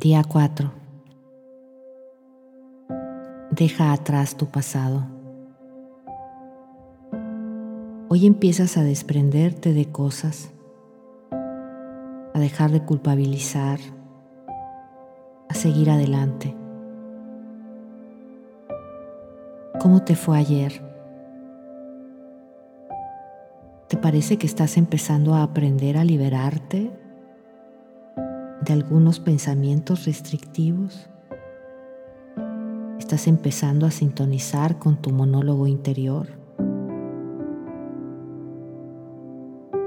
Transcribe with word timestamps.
Día 0.00 0.22
4. 0.22 0.70
Deja 3.50 3.92
atrás 3.92 4.36
tu 4.36 4.46
pasado. 4.46 5.04
Hoy 8.08 8.24
empiezas 8.24 8.76
a 8.76 8.84
desprenderte 8.84 9.72
de 9.72 9.86
cosas, 9.86 10.52
a 11.32 12.38
dejar 12.38 12.70
de 12.70 12.84
culpabilizar, 12.84 13.80
a 15.48 15.54
seguir 15.54 15.90
adelante. 15.90 16.54
¿Cómo 19.80 20.04
te 20.04 20.14
fue 20.14 20.38
ayer? 20.38 20.80
¿Te 23.88 23.96
parece 23.96 24.36
que 24.36 24.46
estás 24.46 24.76
empezando 24.76 25.34
a 25.34 25.42
aprender 25.42 25.96
a 25.96 26.04
liberarte 26.04 27.07
algunos 28.72 29.20
pensamientos 29.20 30.04
restrictivos? 30.04 31.08
¿Estás 32.98 33.26
empezando 33.26 33.86
a 33.86 33.90
sintonizar 33.90 34.78
con 34.78 34.96
tu 34.96 35.10
monólogo 35.10 35.66
interior? 35.66 36.28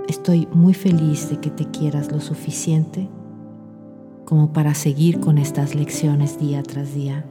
Estoy 0.08 0.48
muy 0.54 0.74
feliz 0.74 1.30
de 1.30 1.40
que 1.40 1.50
te 1.50 1.66
quieras 1.66 2.12
lo 2.12 2.20
suficiente 2.20 3.10
como 4.26 4.54
para 4.54 4.74
seguir 4.74 5.20
con 5.20 5.38
estas 5.38 5.76
lecciones 5.76 6.40
día 6.40 6.64
tras 6.64 6.94
día. 6.94 7.26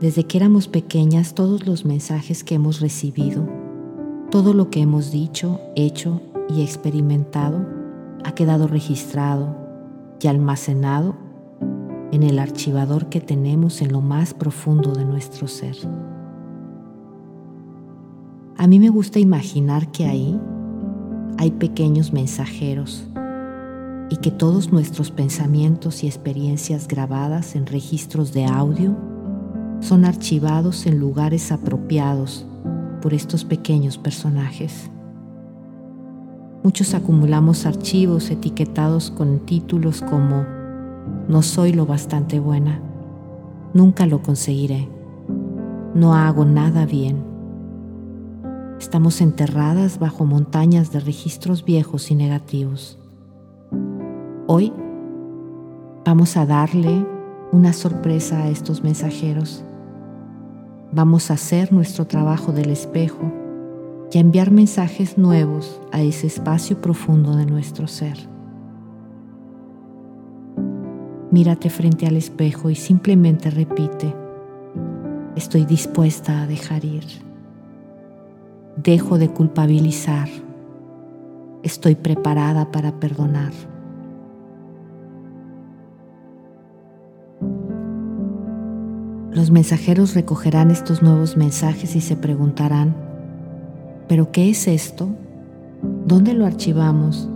Desde 0.00 0.24
que 0.24 0.36
éramos 0.36 0.68
pequeñas, 0.68 1.34
todos 1.34 1.66
los 1.66 1.84
mensajes 1.84 2.44
que 2.44 2.56
hemos 2.56 2.80
recibido, 2.80 3.48
todo 4.30 4.52
lo 4.52 4.68
que 4.68 4.80
hemos 4.80 5.12
dicho, 5.12 5.60
hecho 5.76 6.20
y 6.48 6.62
experimentado 6.62 7.83
ha 8.24 8.32
quedado 8.32 8.66
registrado 8.66 9.56
y 10.20 10.26
almacenado 10.26 11.14
en 12.12 12.22
el 12.22 12.38
archivador 12.38 13.08
que 13.08 13.20
tenemos 13.20 13.82
en 13.82 13.92
lo 13.92 14.00
más 14.00 14.34
profundo 14.34 14.92
de 14.92 15.04
nuestro 15.04 15.46
ser. 15.46 15.76
A 18.56 18.66
mí 18.66 18.78
me 18.78 18.88
gusta 18.88 19.18
imaginar 19.18 19.90
que 19.90 20.06
ahí 20.06 20.40
hay 21.38 21.50
pequeños 21.50 22.12
mensajeros 22.12 23.08
y 24.10 24.16
que 24.16 24.30
todos 24.30 24.72
nuestros 24.72 25.10
pensamientos 25.10 26.04
y 26.04 26.06
experiencias 26.06 26.88
grabadas 26.88 27.56
en 27.56 27.66
registros 27.66 28.32
de 28.32 28.44
audio 28.44 28.96
son 29.80 30.04
archivados 30.04 30.86
en 30.86 30.98
lugares 30.98 31.52
apropiados 31.52 32.46
por 33.02 33.12
estos 33.12 33.44
pequeños 33.44 33.98
personajes. 33.98 34.88
Muchos 36.64 36.94
acumulamos 36.94 37.66
archivos 37.66 38.30
etiquetados 38.30 39.10
con 39.10 39.40
títulos 39.40 40.00
como 40.00 40.44
No 41.28 41.42
soy 41.42 41.72
lo 41.74 41.86
bastante 41.86 42.40
buena, 42.40 42.80
nunca 43.74 44.06
lo 44.06 44.22
conseguiré, 44.22 44.88
no 45.94 46.14
hago 46.14 46.44
nada 46.44 46.86
bien. 46.86 47.22
Estamos 48.80 49.20
enterradas 49.20 49.98
bajo 49.98 50.24
montañas 50.24 50.90
de 50.90 51.00
registros 51.00 51.64
viejos 51.64 52.10
y 52.10 52.16
negativos. 52.16 52.98
Hoy 54.46 54.72
vamos 56.04 56.36
a 56.36 56.46
darle 56.46 57.06
una 57.52 57.72
sorpresa 57.72 58.42
a 58.42 58.48
estos 58.48 58.82
mensajeros 58.82 59.64
Vamos 60.96 61.32
a 61.32 61.34
hacer 61.34 61.72
nuestro 61.72 62.06
trabajo 62.06 62.52
del 62.52 62.70
espejo 62.70 63.32
y 64.12 64.18
a 64.18 64.20
enviar 64.20 64.50
mensajes 64.50 65.18
nuevos 65.18 65.80
a 65.92 66.02
ese 66.02 66.26
espacio 66.26 66.80
profundo 66.80 67.36
de 67.36 67.46
nuestro 67.46 67.86
ser. 67.86 68.16
Mírate 71.30 71.68
frente 71.68 72.06
al 72.06 72.16
espejo 72.16 72.70
y 72.70 72.76
simplemente 72.76 73.50
repite, 73.50 74.14
estoy 75.34 75.64
dispuesta 75.64 76.42
a 76.42 76.46
dejar 76.46 76.84
ir. 76.84 77.04
Dejo 78.76 79.18
de 79.18 79.28
culpabilizar. 79.28 80.28
Estoy 81.62 81.94
preparada 81.94 82.70
para 82.70 83.00
perdonar. 83.00 83.52
Los 89.32 89.50
mensajeros 89.50 90.14
recogerán 90.14 90.70
estos 90.70 91.02
nuevos 91.02 91.36
mensajes 91.36 91.96
y 91.96 92.00
se 92.00 92.16
preguntarán, 92.16 92.94
¿pero 94.08 94.32
qué 94.32 94.50
es 94.50 94.68
esto? 94.68 95.08
¿Dónde 96.06 96.34
lo 96.34 96.46
archivamos? 96.46 97.28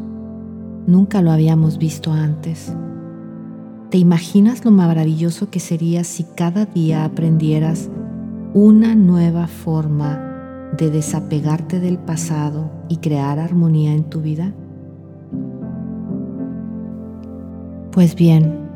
Nunca 0.86 1.22
lo 1.22 1.30
habíamos 1.30 1.78
visto 1.78 2.12
antes. 2.12 2.72
¿Te 3.90 3.98
imaginas 3.98 4.64
lo 4.64 4.70
maravilloso 4.70 5.50
que 5.50 5.60
sería 5.60 6.04
si 6.04 6.24
cada 6.24 6.66
día 6.66 7.04
aprendieras 7.04 7.88
una 8.54 8.94
nueva 8.94 9.46
forma 9.46 10.70
de 10.76 10.90
desapegarte 10.90 11.80
del 11.80 11.98
pasado 11.98 12.70
y 12.88 12.98
crear 12.98 13.38
armonía 13.38 13.92
en 13.92 14.04
tu 14.04 14.20
vida? 14.20 14.52
Pues 17.92 18.14
bien, 18.14 18.68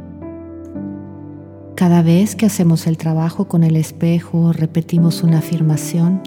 cada 1.75 2.03
vez 2.03 2.37
que 2.37 2.47
hacemos 2.47 2.87
el 2.87 2.97
trabajo 2.97 3.49
con 3.49 3.65
el 3.65 3.77
espejo, 3.77 4.53
repetimos 4.53 5.23
una 5.23 5.39
afirmación, 5.39 6.23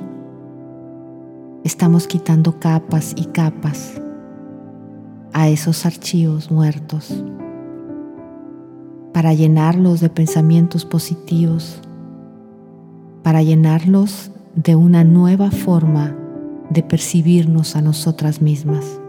estamos 1.65 2.05
quitando 2.05 2.59
capas 2.59 3.13
y 3.17 3.25
capas 3.25 3.99
a 5.33 5.49
esos 5.49 5.87
archivos 5.87 6.51
muertos 6.51 7.23
para 9.11 9.33
llenarlos 9.33 9.99
de 9.99 10.09
pensamientos 10.09 10.85
positivos, 10.85 11.81
para 13.23 13.41
llenarlos 13.41 14.29
de 14.53 14.75
una 14.75 15.03
nueva 15.03 15.49
forma 15.49 16.15
de 16.69 16.83
percibirnos 16.83 17.75
a 17.75 17.81
nosotras 17.81 18.41
mismas. 18.41 19.01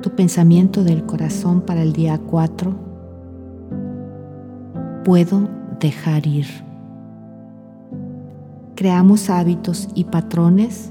tu 0.00 0.10
pensamiento 0.10 0.84
del 0.84 1.06
corazón 1.06 1.62
para 1.62 1.80
el 1.80 1.94
día 1.94 2.18
4, 2.18 2.74
puedo 5.02 5.48
dejar 5.80 6.26
ir. 6.26 6.73
Creamos 8.76 9.30
hábitos 9.30 9.88
y 9.94 10.04
patrones 10.04 10.90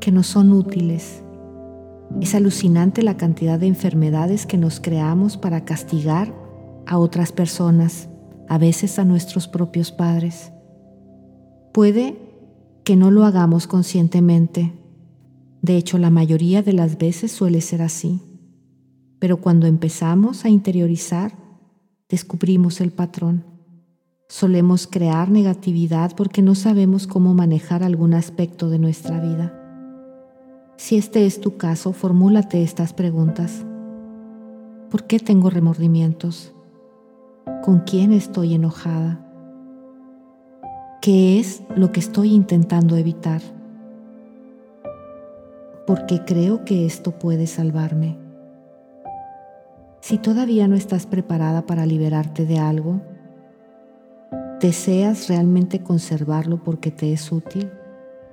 que 0.00 0.12
no 0.12 0.22
son 0.22 0.52
útiles. 0.52 1.24
Es 2.20 2.36
alucinante 2.36 3.02
la 3.02 3.16
cantidad 3.16 3.58
de 3.58 3.66
enfermedades 3.66 4.46
que 4.46 4.56
nos 4.56 4.78
creamos 4.78 5.36
para 5.36 5.64
castigar 5.64 6.32
a 6.86 6.96
otras 6.96 7.32
personas, 7.32 8.08
a 8.48 8.56
veces 8.56 9.00
a 9.00 9.04
nuestros 9.04 9.48
propios 9.48 9.90
padres. 9.90 10.52
Puede 11.72 12.16
que 12.84 12.94
no 12.94 13.10
lo 13.10 13.24
hagamos 13.24 13.66
conscientemente. 13.66 14.72
De 15.60 15.76
hecho, 15.76 15.98
la 15.98 16.10
mayoría 16.10 16.62
de 16.62 16.72
las 16.72 16.98
veces 16.98 17.32
suele 17.32 17.60
ser 17.60 17.82
así. 17.82 18.22
Pero 19.18 19.38
cuando 19.38 19.66
empezamos 19.66 20.44
a 20.44 20.50
interiorizar, 20.50 21.32
descubrimos 22.08 22.80
el 22.80 22.92
patrón. 22.92 23.57
Solemos 24.30 24.86
crear 24.86 25.30
negatividad 25.30 26.12
porque 26.14 26.42
no 26.42 26.54
sabemos 26.54 27.06
cómo 27.06 27.32
manejar 27.32 27.82
algún 27.82 28.12
aspecto 28.12 28.68
de 28.68 28.78
nuestra 28.78 29.20
vida. 29.20 29.54
Si 30.76 30.98
este 30.98 31.24
es 31.24 31.40
tu 31.40 31.56
caso, 31.56 31.94
formúlate 31.94 32.62
estas 32.62 32.92
preguntas. 32.92 33.64
¿Por 34.90 35.04
qué 35.04 35.18
tengo 35.18 35.48
remordimientos? 35.48 36.52
¿Con 37.64 37.80
quién 37.80 38.12
estoy 38.12 38.52
enojada? 38.52 39.18
¿Qué 41.00 41.40
es 41.40 41.62
lo 41.74 41.90
que 41.90 42.00
estoy 42.00 42.34
intentando 42.34 42.98
evitar? 42.98 43.40
Porque 45.86 46.22
creo 46.26 46.66
que 46.66 46.84
esto 46.84 47.18
puede 47.18 47.46
salvarme. 47.46 48.18
Si 50.02 50.18
todavía 50.18 50.68
no 50.68 50.76
estás 50.76 51.06
preparada 51.06 51.64
para 51.64 51.86
liberarte 51.86 52.44
de 52.44 52.58
algo, 52.58 53.00
deseas 54.60 55.28
realmente 55.28 55.82
conservarlo 55.82 56.62
porque 56.62 56.90
te 56.90 57.12
es 57.12 57.30
útil, 57.30 57.70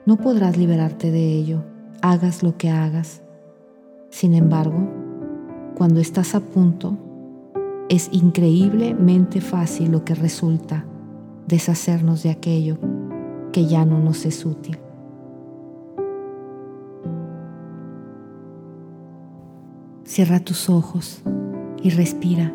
no 0.06 0.18
podrás 0.18 0.58
liberarte 0.58 1.12
de 1.12 1.34
ello, 1.34 1.64
hagas 2.02 2.44
lo 2.44 2.58
que 2.58 2.70
hagas. 2.70 3.22
Sin 4.10 4.34
embargo, 4.34 4.78
cuando 5.76 6.00
estás 6.00 6.36
a 6.36 6.40
punto, 6.40 6.98
es 7.90 8.10
increíblemente 8.12 9.42
fácil 9.42 9.92
lo 9.92 10.04
que 10.04 10.16
resulta 10.16 10.86
deshacernos 11.48 12.24
de 12.24 12.32
aquello 12.32 12.78
que 13.52 13.68
ya 13.68 13.86
no 13.86 14.00
nos 14.00 14.26
es 14.26 14.46
útil. 14.46 14.78
Cierra 20.04 20.40
tus 20.40 20.70
ojos 20.70 21.22
y 21.84 21.90
respira. 21.90 22.54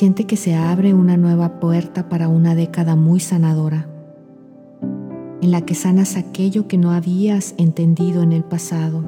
Siente 0.00 0.24
que 0.24 0.38
se 0.38 0.54
abre 0.54 0.94
una 0.94 1.18
nueva 1.18 1.60
puerta 1.60 2.08
para 2.08 2.28
una 2.28 2.54
década 2.54 2.96
muy 2.96 3.20
sanadora. 3.20 3.86
en 5.42 5.50
la 5.50 5.60
que 5.60 5.74
sanas 5.74 6.16
aquello 6.16 6.66
que 6.68 6.78
no 6.78 6.90
habías 6.90 7.54
entendido 7.58 8.22
en 8.22 8.32
el 8.32 8.42
pasado. 8.42 9.04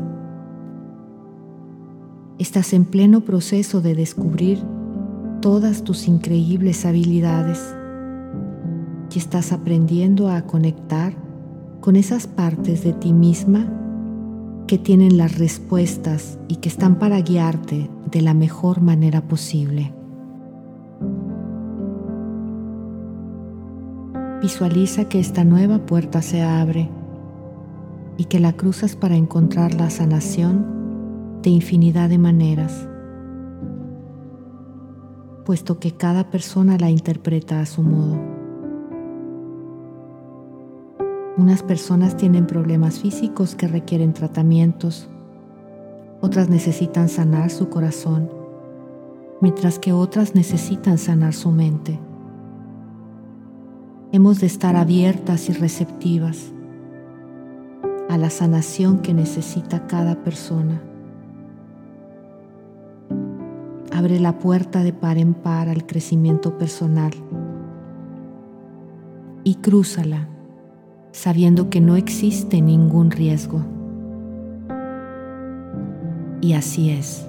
Estás 2.38 2.74
en 2.74 2.84
pleno 2.84 3.22
proceso 3.22 3.80
de 3.80 3.94
descubrir 3.94 4.62
todas 5.40 5.82
tus 5.82 6.08
increíbles 6.08 6.84
habilidades 6.84 7.74
y 9.14 9.18
estás 9.18 9.52
aprendiendo 9.52 10.28
a 10.28 10.42
conectar 10.42 11.14
con 11.80 11.96
esas 11.96 12.26
partes 12.26 12.84
de 12.84 12.92
ti 12.92 13.14
misma 13.14 13.66
que 14.66 14.76
tienen 14.76 15.16
las 15.16 15.38
respuestas 15.38 16.38
y 16.48 16.56
que 16.56 16.68
están 16.68 16.98
para 16.98 17.18
guiarte 17.22 17.88
de 18.10 18.20
la 18.20 18.34
mejor 18.34 18.82
manera 18.82 19.22
posible. 19.22 19.94
Visualiza 24.42 25.04
que 25.04 25.20
esta 25.20 25.44
nueva 25.44 25.86
puerta 25.86 26.20
se 26.20 26.42
abre 26.42 26.90
y 28.16 28.24
que 28.24 28.40
la 28.40 28.52
cruzas 28.54 28.96
para 28.96 29.14
encontrar 29.14 29.72
la 29.74 29.88
sanación 29.88 31.40
de 31.42 31.50
infinidad 31.50 32.08
de 32.08 32.18
maneras, 32.18 32.88
puesto 35.44 35.78
que 35.78 35.92
cada 35.92 36.28
persona 36.28 36.76
la 36.76 36.90
interpreta 36.90 37.60
a 37.60 37.66
su 37.66 37.84
modo. 37.84 38.18
Unas 41.36 41.62
personas 41.62 42.16
tienen 42.16 42.48
problemas 42.48 42.98
físicos 42.98 43.54
que 43.54 43.68
requieren 43.68 44.12
tratamientos, 44.12 45.08
otras 46.20 46.48
necesitan 46.48 47.08
sanar 47.08 47.50
su 47.50 47.68
corazón, 47.68 48.28
mientras 49.40 49.78
que 49.78 49.92
otras 49.92 50.34
necesitan 50.34 50.98
sanar 50.98 51.32
su 51.32 51.52
mente. 51.52 52.00
Hemos 54.14 54.40
de 54.40 54.46
estar 54.46 54.76
abiertas 54.76 55.48
y 55.48 55.54
receptivas 55.54 56.52
a 58.10 58.18
la 58.18 58.28
sanación 58.28 58.98
que 58.98 59.14
necesita 59.14 59.86
cada 59.86 60.16
persona. 60.22 60.82
Abre 63.90 64.20
la 64.20 64.38
puerta 64.38 64.84
de 64.84 64.92
par 64.92 65.16
en 65.16 65.32
par 65.32 65.70
al 65.70 65.86
crecimiento 65.86 66.58
personal 66.58 67.12
y 69.44 69.54
crúzala 69.54 70.28
sabiendo 71.12 71.70
que 71.70 71.80
no 71.80 71.96
existe 71.96 72.60
ningún 72.60 73.10
riesgo. 73.10 73.64
Y 76.42 76.52
así 76.52 76.90
es. 76.90 77.26